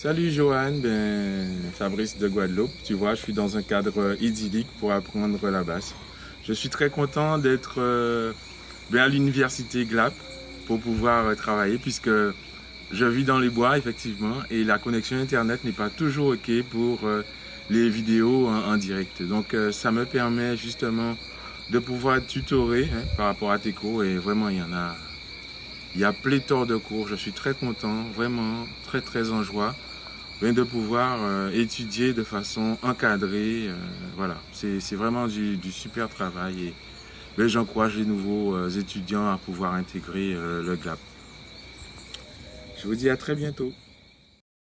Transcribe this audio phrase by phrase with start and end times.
[0.00, 2.70] Salut Johan, ben, Fabrice de Guadeloupe.
[2.84, 5.92] Tu vois, je suis dans un cadre idyllique pour apprendre la basse.
[6.44, 8.32] Je suis très content d'être euh,
[8.92, 10.14] ben, à l'université GLAP
[10.68, 12.10] pour pouvoir euh, travailler puisque
[12.92, 17.00] je vis dans les bois effectivement et la connexion internet n'est pas toujours ok pour
[17.02, 17.24] euh,
[17.68, 19.24] les vidéos en, direct.
[19.24, 21.16] Donc ça me permet justement
[21.70, 24.94] de pouvoir tutorer hein, par rapport à tes cours et vraiment il y en a
[25.94, 27.08] il y a pléthore de cours.
[27.08, 29.74] Je suis très content, vraiment très très en joie
[30.40, 33.68] de pouvoir euh, étudier de façon encadrée.
[33.68, 33.74] Euh,
[34.16, 36.72] voilà, c'est vraiment du, super travail
[37.38, 40.98] et j'encourage les nouveaux euh, étudiants à pouvoir intégrer le GLAP.
[42.80, 43.72] Je vous dis à très bientôt.